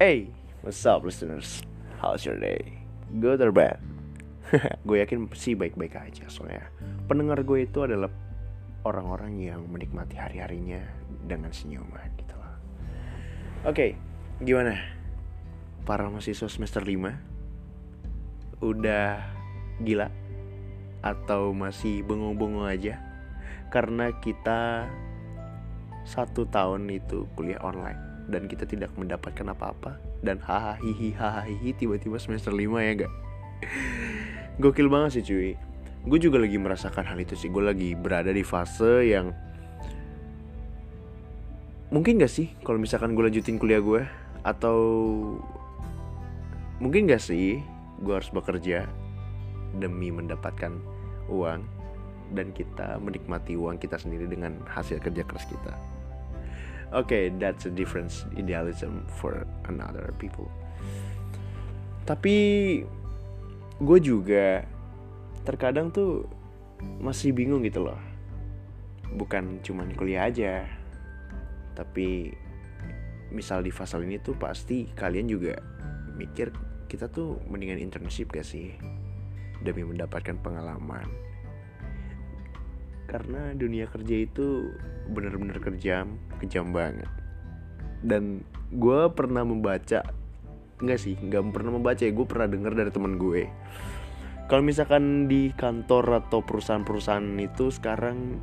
Hey, 0.00 0.32
what's 0.64 0.80
up 0.88 1.04
listeners? 1.04 1.60
How's 2.00 2.24
your 2.24 2.40
day? 2.40 2.80
Good 3.20 3.44
or 3.44 3.52
bad? 3.52 3.80
gue 4.88 4.96
yakin 4.98 5.30
sih 5.36 5.54
baik-baik 5.54 5.94
aja 5.94 6.26
soalnya 6.26 6.66
pendengar 7.06 7.38
gue 7.46 7.68
itu 7.68 7.86
adalah 7.86 8.10
orang-orang 8.82 9.38
yang 9.38 9.62
menikmati 9.68 10.16
hari-harinya 10.16 10.80
dengan 11.28 11.52
senyuman 11.52 12.08
gitu 12.16 12.34
loh. 12.34 12.54
Oke, 13.68 13.94
gimana? 14.40 14.80
Para 15.84 16.08
mahasiswa 16.08 16.48
semester 16.48 16.82
5 16.82 18.64
udah 18.64 19.20
gila 19.80 20.08
atau 21.00 21.56
masih 21.56 22.04
bengong-bengong 22.04 22.68
aja 22.68 23.00
karena 23.72 24.12
kita 24.20 24.84
satu 26.04 26.48
tahun 26.48 26.88
itu 26.88 27.28
kuliah 27.36 27.60
online 27.60 28.28
dan 28.30 28.46
kita 28.46 28.64
tidak 28.64 28.94
mendapatkan 28.94 29.46
apa-apa 29.50 29.98
dan 30.22 30.38
hahaha 30.40 30.78
hahaha 30.80 31.70
tiba-tiba 31.76 32.16
semester 32.16 32.54
5 32.54 32.62
ya 32.78 32.92
gak 33.04 33.12
gokil 34.62 34.88
banget 34.92 35.20
sih 35.20 35.24
cuy. 35.24 35.50
Gue 36.00 36.16
juga 36.16 36.40
lagi 36.40 36.56
merasakan 36.56 37.04
hal 37.04 37.18
itu 37.20 37.36
sih. 37.36 37.52
Gue 37.52 37.60
lagi 37.60 37.92
berada 37.92 38.32
di 38.32 38.40
fase 38.40 39.12
yang 39.12 39.36
mungkin 41.90 42.20
gak 42.22 42.30
sih 42.32 42.52
kalau 42.62 42.78
misalkan 42.78 43.12
gue 43.18 43.24
lanjutin 43.26 43.58
kuliah 43.58 43.82
gue 43.82 44.06
atau 44.46 44.78
mungkin 46.78 47.10
gak 47.10 47.20
sih 47.20 47.60
gue 48.00 48.14
harus 48.14 48.30
bekerja 48.32 48.88
demi 49.76 50.08
mendapatkan 50.14 50.72
uang 51.28 51.79
dan 52.34 52.54
kita 52.54 52.98
menikmati 53.02 53.58
uang 53.58 53.78
kita 53.78 53.98
sendiri 53.98 54.30
dengan 54.30 54.58
hasil 54.66 55.02
kerja 55.02 55.22
keras 55.26 55.46
kita. 55.50 55.74
Okay 56.90 57.30
that's 57.38 57.70
a 57.70 57.72
difference 57.72 58.26
idealism 58.34 59.06
for 59.18 59.46
another 59.70 60.10
people. 60.18 60.50
Tapi 62.02 62.36
gue 63.78 63.98
juga 64.02 64.66
terkadang 65.46 65.94
tuh 65.94 66.26
masih 66.98 67.30
bingung 67.30 67.62
gitu 67.62 67.86
loh. 67.86 67.98
Bukan 69.14 69.62
cuman 69.62 69.94
kuliah 69.94 70.26
aja 70.26 70.66
tapi 71.78 72.34
misal 73.30 73.62
di 73.62 73.70
fase 73.70 73.94
ini 74.02 74.18
tuh 74.18 74.34
pasti 74.34 74.90
kalian 74.90 75.30
juga 75.30 75.54
mikir 76.18 76.50
kita 76.90 77.06
tuh 77.06 77.38
mendingan 77.46 77.78
internship 77.78 78.34
gak 78.34 78.42
sih? 78.42 78.74
Demi 79.62 79.86
mendapatkan 79.86 80.42
pengalaman 80.42 81.29
karena 83.10 83.50
dunia 83.58 83.90
kerja 83.90 84.22
itu 84.22 84.70
bener-bener 85.10 85.58
kejam 85.58 86.14
kejam 86.38 86.70
banget. 86.70 87.10
Dan 88.06 88.46
gue 88.70 89.10
pernah 89.10 89.42
membaca 89.42 90.06
nggak 90.80 91.00
sih 91.02 91.18
nggak 91.18 91.50
pernah 91.50 91.76
membaca 91.76 92.00
ya 92.00 92.14
gue 92.14 92.26
pernah 92.30 92.46
dengar 92.46 92.72
dari 92.78 92.94
teman 92.94 93.18
gue. 93.18 93.50
Kalau 94.46 94.62
misalkan 94.62 95.26
di 95.26 95.50
kantor 95.50 96.22
atau 96.26 96.42
perusahaan-perusahaan 96.42 97.38
itu 97.38 97.70
sekarang 97.74 98.38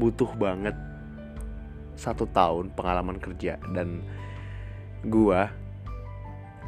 butuh 0.00 0.28
banget 0.40 0.76
satu 1.96 2.24
tahun 2.32 2.72
pengalaman 2.72 3.20
kerja. 3.20 3.60
Dan 3.72 4.04
gue 5.04 5.40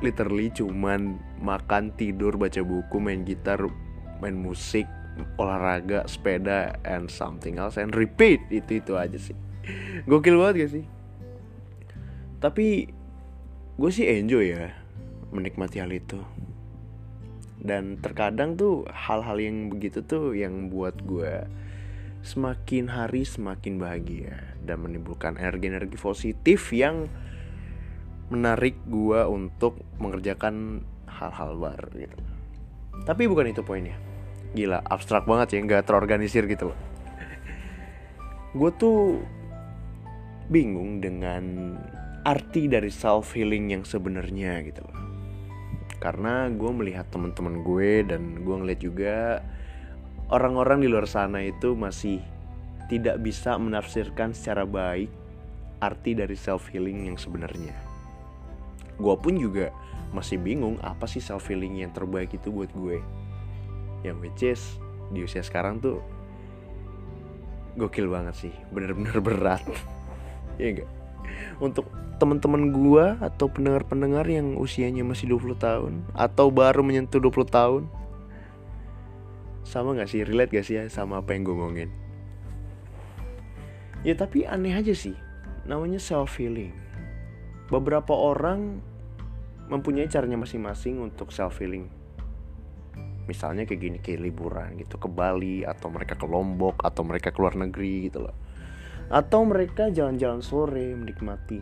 literally 0.01 0.53
cuman 0.53 1.17
makan 1.41 1.93
tidur 1.97 2.37
baca 2.37 2.61
buku 2.61 2.97
main 3.01 3.25
gitar 3.25 3.65
main 4.21 4.37
musik 4.37 4.89
olahraga 5.39 6.07
sepeda 6.11 6.75
and 6.83 7.11
something 7.11 7.59
else 7.59 7.79
and 7.79 7.95
repeat. 7.95 8.43
Itu 8.51 8.83
itu 8.83 8.93
aja 8.99 9.19
sih. 9.19 9.37
Gokil 10.05 10.37
banget 10.37 10.55
gak 10.67 10.73
sih? 10.81 10.85
Tapi 12.43 12.67
gue 13.75 13.91
sih 13.91 14.07
enjoy 14.07 14.45
ya 14.53 14.75
menikmati 15.33 15.81
hal 15.81 15.91
itu. 15.91 16.21
Dan 17.65 17.97
terkadang 17.97 18.61
tuh 18.61 18.85
hal-hal 18.93 19.41
yang 19.41 19.73
begitu 19.73 20.05
tuh 20.05 20.37
yang 20.37 20.69
buat 20.69 21.01
gue 21.01 21.49
semakin 22.21 22.93
hari 22.93 23.25
semakin 23.25 23.81
bahagia 23.81 24.57
dan 24.65 24.85
menimbulkan 24.85 25.37
energi-energi 25.37 25.97
positif 25.97 26.73
yang 26.73 27.09
menarik 28.33 28.77
gue 28.89 29.21
untuk 29.29 29.81
mengerjakan 30.01 30.85
hal-hal 31.09 31.57
baru 31.57 31.89
gitu. 31.97 32.17
Tapi 33.05 33.29
bukan 33.29 33.53
itu 33.53 33.61
poinnya 33.65 34.14
gila 34.55 34.81
abstrak 34.87 35.27
banget 35.27 35.59
ya 35.59 35.61
nggak 35.67 35.85
terorganisir 35.85 36.47
gitu 36.47 36.71
loh. 36.71 36.79
Gue 38.55 38.71
tuh 38.79 39.19
bingung 40.47 41.03
dengan 41.03 41.75
arti 42.23 42.71
dari 42.71 42.89
self 42.89 43.35
healing 43.35 43.75
yang 43.75 43.83
sebenarnya 43.83 44.63
gitu 44.63 44.87
loh. 44.87 44.97
Karena 45.99 46.47
gue 46.49 46.71
melihat 46.71 47.11
teman-teman 47.11 47.67
gue 47.67 48.07
dan 48.07 48.47
gue 48.47 48.55
ngeliat 48.55 48.81
juga 48.81 49.43
orang-orang 50.31 50.87
di 50.87 50.89
luar 50.89 51.11
sana 51.11 51.43
itu 51.43 51.75
masih 51.75 52.23
tidak 52.87 53.19
bisa 53.21 53.59
menafsirkan 53.59 54.37
secara 54.37 54.63
baik 54.63 55.11
arti 55.83 56.15
dari 56.15 56.39
self 56.39 56.71
healing 56.71 57.11
yang 57.11 57.19
sebenarnya. 57.19 57.75
Gue 58.95 59.17
pun 59.19 59.35
juga 59.35 59.75
masih 60.15 60.39
bingung 60.39 60.79
apa 60.79 61.11
sih 61.11 61.19
self 61.19 61.51
healing 61.51 61.83
yang 61.83 61.91
terbaik 61.91 62.31
itu 62.31 62.55
buat 62.55 62.71
gue 62.71 63.03
yang 64.07 64.21
which 64.21 64.45
is 64.45 64.79
di 65.11 65.25
usia 65.25 65.43
sekarang 65.43 65.81
tuh 65.81 65.99
gokil 67.75 68.07
banget 68.07 68.37
sih. 68.37 68.55
Bener-bener 68.71 69.19
berat. 69.19 69.65
Ya 70.55 70.71
enggak 70.71 70.87
untuk 71.59 71.89
teman-teman 72.23 72.71
gua 72.71 73.19
atau 73.19 73.51
pendengar-pendengar 73.51 74.25
yang 74.31 74.55
usianya 74.55 75.03
masih 75.03 75.35
20 75.35 75.59
tahun 75.59 75.93
atau 76.15 76.49
baru 76.49 76.87
menyentuh 76.87 77.19
20 77.19 77.49
tahun 77.51 77.83
sama 79.65 79.97
gak 79.99 80.13
sih? 80.13 80.23
Relate 80.23 80.53
gak 80.55 80.67
sih 80.67 80.77
ya 80.79 80.85
sama 80.93 81.19
apa 81.25 81.35
yang 81.35 81.43
gue 81.49 81.57
ngomongin 81.57 81.91
ya 84.05 84.15
tapi 84.15 84.45
aneh 84.45 84.77
aja 84.77 84.93
sih. 84.93 85.17
Namanya 85.65 85.97
self 85.97 86.37
healing 86.37 86.77
beberapa 87.73 88.13
orang 88.13 88.85
mempunyai 89.73 90.05
caranya 90.13 90.37
masing-masing 90.37 91.01
untuk 91.01 91.33
self 91.33 91.57
healing 91.57 91.89
misalnya 93.25 93.65
kayak 93.65 93.81
gini 93.81 93.99
kayak 94.01 94.21
liburan 94.21 94.77
gitu 94.77 95.01
ke 95.01 95.09
Bali 95.09 95.65
atau 95.65 95.89
mereka 95.89 96.17
ke 96.17 96.27
Lombok 96.29 96.85
atau 96.85 97.03
mereka 97.05 97.33
ke 97.33 97.39
luar 97.41 97.57
negeri 97.57 98.13
gitu 98.13 98.29
loh. 98.29 98.37
Atau 99.09 99.45
mereka 99.45 99.93
jalan-jalan 99.93 100.45
sore 100.45 100.97
menikmati 100.97 101.61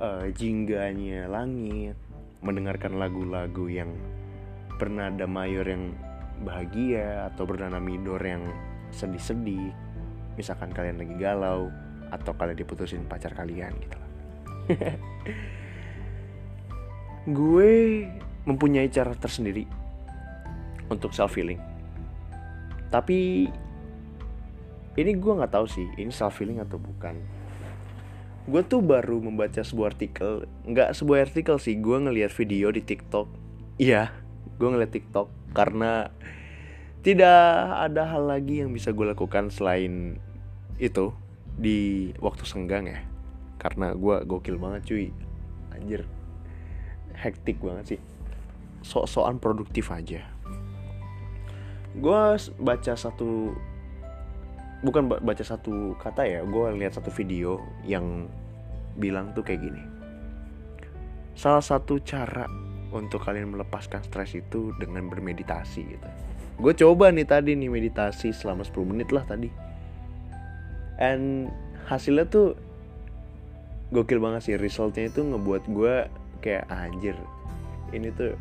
uh, 0.00 0.28
jingganya 0.32 1.28
langit 1.28 1.96
mendengarkan 2.44 3.00
lagu-lagu 3.00 3.68
yang 3.68 3.92
bernada 4.76 5.24
mayor 5.24 5.64
yang 5.64 5.96
bahagia 6.44 7.32
atau 7.32 7.48
bernada 7.48 7.80
minor 7.80 8.20
yang 8.20 8.44
sedih-sedih. 8.92 9.72
Misalkan 10.36 10.68
kalian 10.76 11.00
lagi 11.00 11.16
galau 11.16 11.72
atau 12.12 12.32
kalian 12.36 12.60
diputusin 12.60 13.08
pacar 13.08 13.32
kalian 13.32 13.72
gitu 13.80 13.96
loh. 13.96 14.10
Gue 17.36 18.06
mempunyai 18.46 18.86
cara 18.92 19.16
tersendiri 19.16 19.85
untuk 20.90 21.14
self 21.14 21.34
healing 21.34 21.58
tapi 22.90 23.50
ini 24.96 25.12
gue 25.12 25.32
nggak 25.36 25.52
tahu 25.52 25.66
sih 25.68 25.86
ini 25.98 26.08
self 26.08 26.40
healing 26.40 26.62
atau 26.62 26.80
bukan. 26.80 27.18
Gue 28.46 28.62
tuh 28.62 28.78
baru 28.78 29.18
membaca 29.18 29.60
sebuah 29.60 29.92
artikel 29.92 30.46
nggak 30.64 30.94
sebuah 30.94 31.28
artikel 31.28 31.58
sih 31.58 31.76
gue 31.76 31.96
ngeliat 31.98 32.32
video 32.32 32.70
di 32.70 32.80
TikTok. 32.80 33.28
Iya 33.76 34.14
gue 34.56 34.68
ngeliat 34.70 34.88
TikTok 34.94 35.28
karena 35.52 36.08
tidak 37.04 37.42
ada 37.76 38.08
hal 38.08 38.32
lagi 38.32 38.64
yang 38.64 38.72
bisa 38.72 38.90
gue 38.90 39.04
lakukan 39.04 39.52
selain 39.52 40.16
itu 40.80 41.12
di 41.58 42.10
waktu 42.22 42.46
senggang 42.46 42.86
ya. 42.88 43.02
Karena 43.58 43.92
gue 43.92 44.22
gokil 44.24 44.56
banget 44.56 44.88
cuy. 44.88 45.06
Anjir 45.74 46.06
hektik 47.18 47.58
banget 47.60 47.98
sih. 47.98 48.00
Sok-sokan 48.86 49.42
produktif 49.42 49.90
aja 49.90 50.35
gue 51.96 52.20
baca 52.60 52.92
satu 52.92 53.56
bukan 54.84 55.08
baca 55.08 55.44
satu 55.44 55.96
kata 55.96 56.28
ya 56.28 56.40
gue 56.44 56.66
lihat 56.76 57.00
satu 57.00 57.08
video 57.08 57.64
yang 57.88 58.28
bilang 58.96 59.32
tuh 59.32 59.44
kayak 59.44 59.64
gini. 59.64 59.82
Salah 61.36 61.64
satu 61.64 62.00
cara 62.00 62.48
untuk 62.92 63.20
kalian 63.24 63.52
melepaskan 63.52 64.00
stres 64.04 64.32
itu 64.36 64.72
dengan 64.80 65.08
bermeditasi 65.08 65.80
gitu. 65.84 66.08
Gue 66.56 66.72
coba 66.72 67.12
nih 67.12 67.28
tadi 67.28 67.52
nih 67.52 67.68
meditasi 67.68 68.32
selama 68.32 68.64
10 68.64 68.88
menit 68.88 69.12
lah 69.12 69.24
tadi. 69.28 69.52
And 70.96 71.52
hasilnya 71.84 72.24
tuh 72.28 72.56
gokil 73.92 74.18
banget 74.18 74.48
sih 74.48 74.56
resultnya 74.56 75.12
itu 75.12 75.22
ngebuat 75.22 75.68
gue 75.70 75.94
kayak 76.42 76.66
anjir 76.72 77.14
ini 77.94 78.10
tuh 78.10 78.34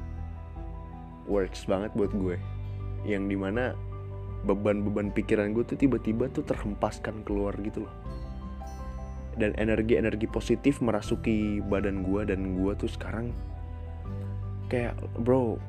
works 1.30 1.70
banget 1.70 1.94
buat 1.94 2.10
gue 2.16 2.38
yang 3.06 3.30
di 3.30 3.38
mana 3.38 3.78
beban-beban 4.46 5.10
pikiran 5.14 5.54
gue 5.54 5.66
tuh 5.66 5.78
tiba-tiba 5.78 6.30
tuh 6.30 6.46
terhempaskan 6.46 7.26
keluar 7.26 7.54
gitu 7.62 7.86
loh. 7.86 7.96
Dan 9.36 9.54
energi-energi 9.60 10.30
positif 10.32 10.80
merasuki 10.80 11.60
badan 11.66 12.06
gue 12.06 12.22
dan 12.30 12.56
gue 12.58 12.72
tuh 12.78 12.88
sekarang 12.88 13.34
kayak 14.70 14.98
bro 15.22 15.62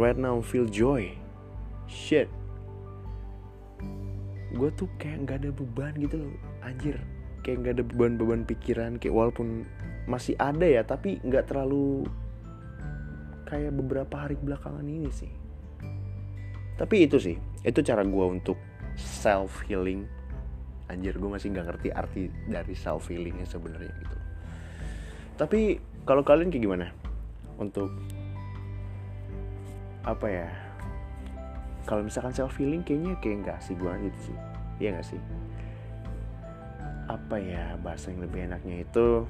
right 0.00 0.20
now 0.20 0.40
feel 0.40 0.68
joy. 0.68 1.12
Shit. 1.90 2.28
Gue 4.54 4.70
tuh 4.74 4.86
kayak 5.00 5.26
nggak 5.26 5.36
ada 5.46 5.50
beban 5.52 5.94
gitu 5.96 6.16
loh 6.22 6.34
anjir. 6.62 6.96
Kayak 7.40 7.56
nggak 7.64 7.74
ada 7.80 7.84
beban-beban 7.88 8.42
pikiran 8.44 8.92
kayak 9.00 9.16
walaupun 9.16 9.64
masih 10.08 10.36
ada 10.42 10.64
ya 10.64 10.82
tapi 10.84 11.22
nggak 11.22 11.50
terlalu 11.50 12.04
kayak 13.46 13.74
beberapa 13.74 14.14
hari 14.14 14.38
belakangan 14.38 14.86
ini 14.86 15.10
sih 15.10 15.30
tapi 16.80 17.04
itu 17.04 17.20
sih 17.20 17.36
itu 17.60 17.84
cara 17.84 18.00
gue 18.00 18.26
untuk 18.40 18.56
self 18.96 19.60
healing 19.68 20.08
anjir 20.88 21.12
gue 21.20 21.28
masih 21.28 21.52
nggak 21.52 21.66
ngerti 21.68 21.88
arti 21.92 22.22
dari 22.48 22.72
self 22.72 23.12
healingnya 23.12 23.44
sebenarnya 23.44 23.92
gitu. 24.00 24.16
Tapi 25.36 25.76
kalau 26.08 26.24
kalian 26.24 26.48
kayak 26.48 26.64
gimana? 26.64 26.86
Untuk 27.60 27.92
apa 30.08 30.26
ya? 30.26 30.48
Kalau 31.84 32.00
misalkan 32.00 32.32
self 32.32 32.56
healing 32.56 32.80
kayaknya 32.80 33.14
kayak 33.20 33.36
nggak 33.44 33.58
sih 33.60 33.76
gue 33.76 33.92
gitu 34.08 34.18
sih. 34.32 34.36
Iya 34.80 34.88
nggak 34.96 35.06
sih? 35.06 35.20
Apa 37.12 37.36
ya 37.38 37.76
bahasa 37.84 38.08
yang 38.10 38.24
lebih 38.24 38.50
enaknya 38.50 38.88
itu 38.88 39.28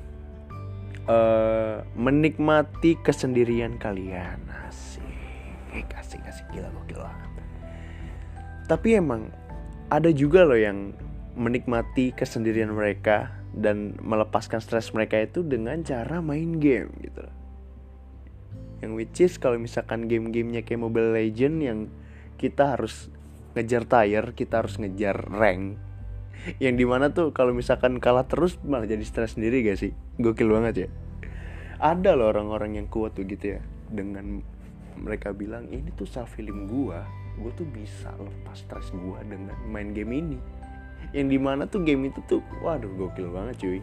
uh, 1.10 1.82
menikmati 1.98 2.96
kesendirian 3.02 3.76
kalian. 3.76 4.38
Asik 4.70 5.86
kasih 5.90 6.18
kasih 6.26 6.44
gila 6.50 6.66
gokil 6.74 6.98
banget 6.98 7.29
tapi 8.70 8.94
emang 8.94 9.34
ada 9.90 10.14
juga 10.14 10.46
loh 10.46 10.54
yang 10.54 10.94
menikmati 11.34 12.14
kesendirian 12.14 12.70
mereka 12.70 13.34
dan 13.50 13.98
melepaskan 13.98 14.62
stres 14.62 14.94
mereka 14.94 15.18
itu 15.18 15.42
dengan 15.42 15.82
cara 15.82 16.22
main 16.22 16.62
game 16.62 16.94
gitu. 17.02 17.26
Yang 18.78 18.92
which 18.94 19.18
is 19.26 19.34
kalau 19.42 19.58
misalkan 19.58 20.06
game-gamenya 20.06 20.62
kayak 20.62 20.86
Mobile 20.86 21.18
Legend 21.18 21.56
yang 21.58 21.78
kita 22.38 22.78
harus 22.78 23.10
ngejar 23.58 23.82
tire 23.90 24.30
kita 24.38 24.62
harus 24.62 24.78
ngejar 24.78 25.26
rank 25.26 25.74
yang 26.62 26.78
di 26.78 26.86
mana 26.86 27.10
tuh 27.10 27.34
kalau 27.34 27.50
misalkan 27.50 27.98
kalah 27.98 28.24
terus 28.24 28.56
malah 28.62 28.86
jadi 28.86 29.02
stres 29.02 29.34
sendiri 29.34 29.66
gak 29.66 29.82
sih? 29.82 29.92
Gokil 30.22 30.48
banget 30.48 30.74
ya. 30.86 30.88
Ada 31.82 32.14
loh 32.14 32.30
orang-orang 32.30 32.78
yang 32.80 32.86
kuat 32.86 33.18
tuh 33.18 33.26
gitu 33.26 33.58
ya. 33.58 33.60
Dengan 33.90 34.40
mereka 34.96 35.34
bilang 35.34 35.68
ini 35.68 35.92
tuh 35.92 36.06
self 36.08 36.38
healing 36.38 36.70
gua 36.70 37.04
gue 37.38 37.52
tuh 37.54 37.68
bisa 37.68 38.10
lepas 38.18 38.58
stres 38.58 38.90
gua 38.90 39.22
dengan 39.22 39.54
main 39.68 39.94
game 39.94 40.12
ini. 40.18 40.38
Yang 41.14 41.26
di 41.30 41.38
mana 41.38 41.66
tuh 41.66 41.82
game 41.82 42.10
itu 42.10 42.20
tuh 42.26 42.42
waduh 42.62 42.90
gokil 42.94 43.30
banget 43.30 43.56
cuy. 43.62 43.80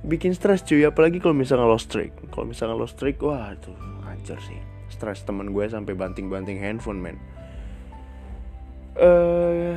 Bikin 0.00 0.32
stres 0.32 0.64
cuy 0.64 0.84
apalagi 0.88 1.20
kalau 1.20 1.36
misalnya 1.36 1.68
lost 1.68 1.92
streak. 1.92 2.16
Kalau 2.32 2.48
misalnya 2.48 2.76
lost 2.76 2.96
streak 2.96 3.20
wah 3.20 3.52
tuh 3.58 3.76
hancur 4.06 4.40
sih. 4.44 4.60
Stres 4.88 5.22
teman 5.26 5.52
gue 5.52 5.64
sampai 5.68 5.92
banting-banting 5.92 6.56
handphone 6.60 7.00
men. 7.00 7.16
Uh, 9.00 9.76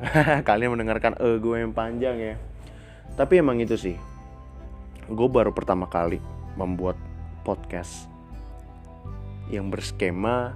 kalian 0.48 0.74
mendengarkan 0.74 1.14
eh 1.18 1.34
uh, 1.34 1.36
gue 1.38 1.56
yang 1.60 1.74
panjang 1.74 2.16
ya. 2.18 2.34
Tapi 3.18 3.42
emang 3.42 3.58
itu 3.58 3.74
sih. 3.74 3.96
Gue 5.06 5.28
baru 5.30 5.54
pertama 5.54 5.86
kali 5.86 6.18
membuat 6.58 6.98
podcast 7.46 8.15
yang 9.52 9.70
berskema 9.70 10.54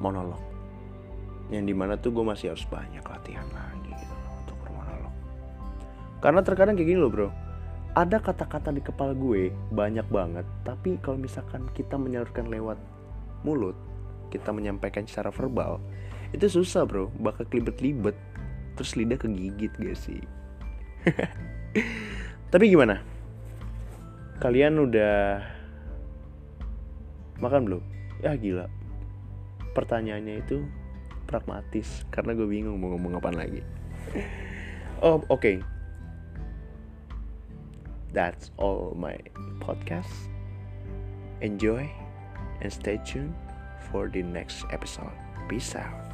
monolog. 0.00 0.40
Yang 1.52 1.64
di 1.70 1.74
mana 1.76 1.94
tuh 1.96 2.10
gue 2.10 2.24
masih 2.26 2.52
harus 2.52 2.66
banyak 2.66 3.04
latihan 3.06 3.46
lagi 3.54 3.92
gitu 3.94 4.14
untuk 4.42 4.56
bermonolog. 4.66 5.14
Karena 6.20 6.40
terkadang 6.42 6.74
kayak 6.74 6.88
gini 6.90 6.98
loh 6.98 7.12
bro. 7.12 7.28
Ada 7.96 8.20
kata-kata 8.20 8.76
di 8.76 8.84
kepala 8.84 9.16
gue 9.16 9.48
banyak 9.72 10.04
banget 10.12 10.44
tapi 10.68 11.00
kalau 11.00 11.16
misalkan 11.16 11.64
kita 11.72 11.96
menyalurkan 11.96 12.52
lewat 12.52 12.76
mulut 13.40 13.72
kita 14.28 14.52
menyampaikan 14.52 15.08
secara 15.08 15.32
verbal 15.32 15.80
itu 16.34 16.50
susah 16.50 16.84
bro. 16.84 17.08
Bakal 17.22 17.48
kelibet-libet 17.48 18.16
terus 18.76 18.92
lidah 18.98 19.16
kegigit 19.16 19.72
gak 19.80 19.96
sih? 19.96 20.20
Tapi 22.52 22.64
gimana? 22.68 23.00
Kalian 24.42 24.76
udah 24.76 25.40
makan 27.42 27.68
belum? 27.68 27.82
Ya 28.24 28.32
gila. 28.36 28.66
Pertanyaannya 29.76 30.40
itu 30.40 30.64
pragmatis 31.28 32.06
karena 32.08 32.32
gue 32.32 32.48
bingung 32.48 32.80
mau 32.80 32.94
ngomong 32.94 33.18
apa 33.18 33.30
lagi. 33.34 33.60
Oh 35.04 35.20
oke. 35.28 35.40
Okay. 35.42 35.56
that's 38.16 38.50
all 38.56 38.96
my 38.96 39.18
podcast. 39.60 40.08
Enjoy 41.42 41.84
and 42.62 42.72
stay 42.72 42.98
tuned 43.04 43.34
for 43.92 44.08
the 44.08 44.22
next 44.22 44.64
episode. 44.72 45.12
Peace 45.48 45.76
out 45.76 46.05